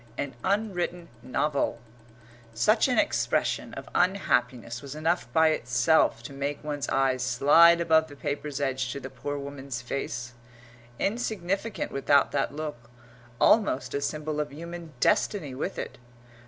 AN 0.17 0.33
UNWRITTEN 0.43 1.09
NOVEL 1.21 1.77
Such 2.55 2.87
an 2.87 2.97
expression 2.97 3.75
of 3.75 3.87
unhappiness 3.93 4.81
was 4.81 4.95
enough 4.95 5.31
by 5.31 5.49
itself 5.49 6.23
to 6.23 6.33
make 6.33 6.63
one's 6.63 6.89
eyes 6.89 7.21
slide 7.21 7.79
above 7.79 8.07
the 8.07 8.15
paper's 8.15 8.59
edge 8.59 8.91
to 8.93 8.99
the 8.99 9.11
poor 9.11 9.37
woman's 9.37 9.79
face 9.83 10.33
insignificant 10.97 11.91
without 11.91 12.31
that 12.31 12.51
look, 12.51 12.89
almost 13.39 13.93
a 13.93 14.01
symbol 14.01 14.39
of 14.39 14.51
human 14.51 14.91
destiny 14.99 15.53
with 15.53 15.77
it. 15.77 15.99